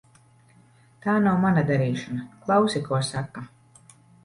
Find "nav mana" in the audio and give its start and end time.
1.25-1.65